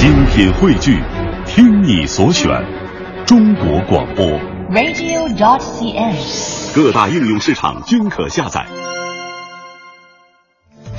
[0.00, 0.98] 精品汇聚，
[1.44, 2.48] 听你所选，
[3.26, 4.24] 中国广播。
[4.70, 6.74] radio.dot.cn，。
[6.74, 8.66] 各大应用市场均可下载。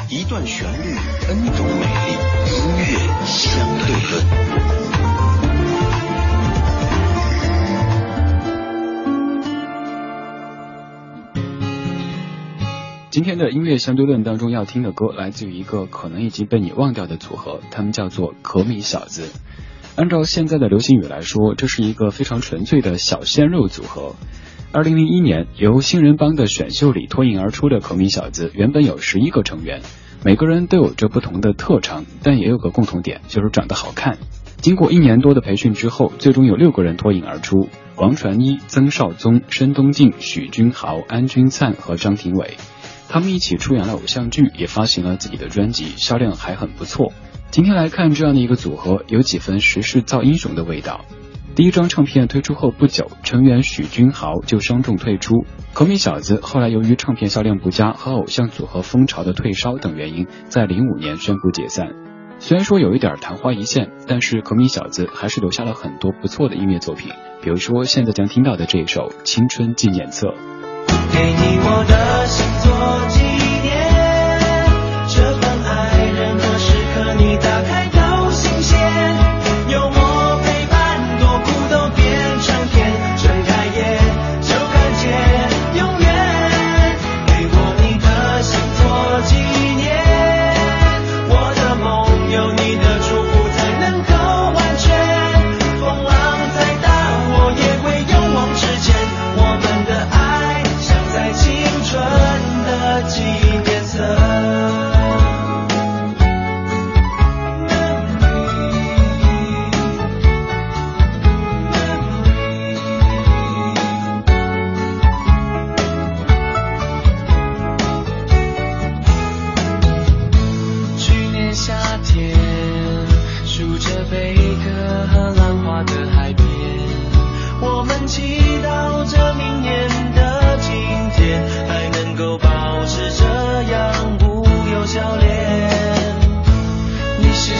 [0.07, 0.95] 一段旋律
[1.27, 2.11] ，N 种美丽，
[2.45, 2.83] 音乐
[3.25, 4.23] 相对论。
[13.11, 19.27] 今天的音乐相对论当中要听的歌，来自于一个可能已经被你忘掉的组合，他们叫做可米小子。
[19.97, 24.15] 按照现在的流行语来说，这是一个非常纯粹的小鲜肉组合。
[24.71, 29.81] 二零零一年，由新人帮的选秀里脱颖而出的可米小子，原本有十一个成员，
[30.23, 34.19] 每个人都有着不同的特长，但也有个共同点，就是长得好看。
[34.61, 42.55] 经过一年多的培训之后，最终有六个人脱颖而出：王传一、曾少宗、申东靖、许君豪、安钧璨和张庭伟。
[43.11, 47.11] 他们一起出演了偶像剧，也发行了自己的专辑，销量还很不错。
[47.49, 51.03] 今天来看这样的一个组合，有几分时势造英雄的味道。
[51.53, 55.43] 第一张唱片推出后不久，成员许君豪就伤重退出。
[55.73, 61.89] 可米小子后来由于唱片销量不佳和偶像组合风潮的退烧等原因，在零五年宣布解散。
[62.39, 67.11] 虽然说有一点昙花一现，但是可米小子还是留下了很多不错的音乐作品，
[67.43, 70.27] 比如说现在将听到的这一首《青春纪念册》。
[71.13, 73.00] 给你我的心做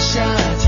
[0.02, 0.61] 你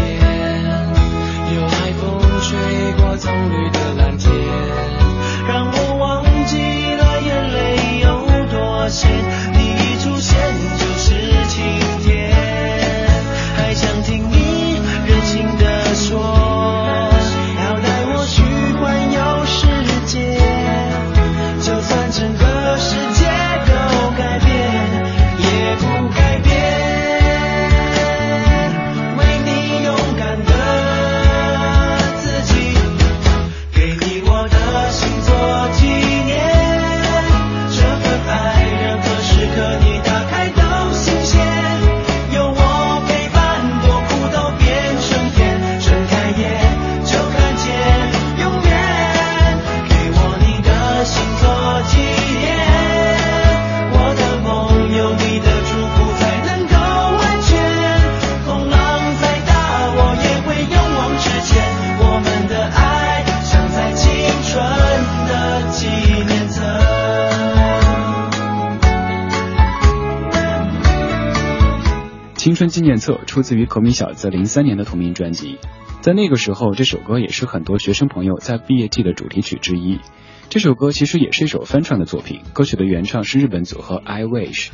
[72.44, 75.60] 青春纪念册出自于可米小子零三年的同名专辑，
[76.02, 80.02] 在那个时候，这首歌也是很多学生朋友在毕业季的主题曲之一。
[80.50, 84.72] 这首歌其实也是一首翻唱的作品，歌曲的原唱是日本组合 I Wish。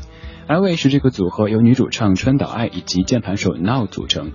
[0.47, 4.31] I Wish 这个组合由女主唱川岛爱以及键盘手 Now 组成。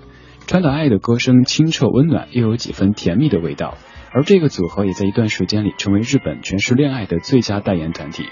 [0.47, 3.77] 川岛爱的歌声清澈温暖，又有几分甜蜜的味道。
[4.13, 8.27] 而这个组合也在一段时间里成为日本诠释恋爱的最佳代言团体。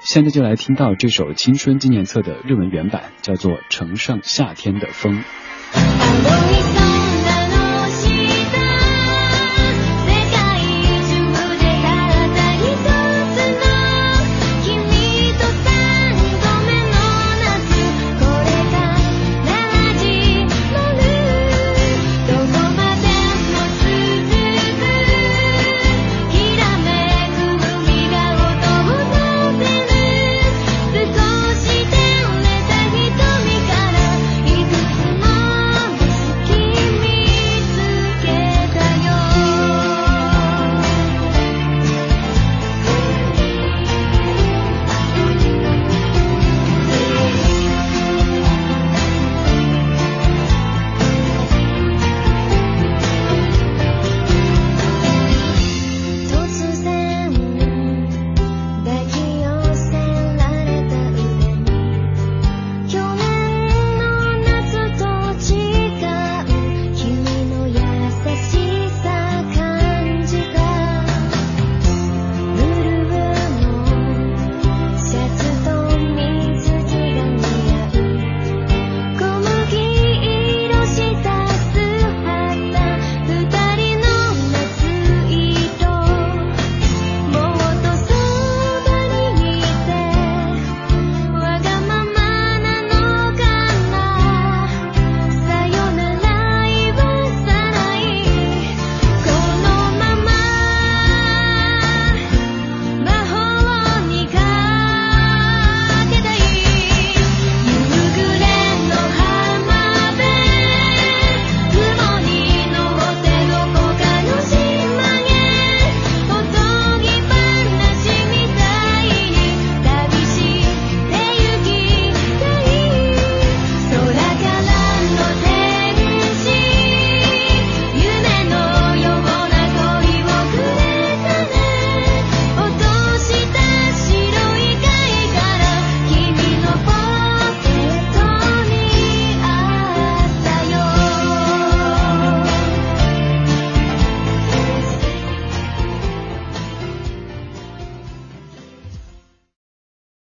[0.00, 5.22] 现在就来听到这首《青春纪念册》的日文原版，叫做《乘上夏天的风》。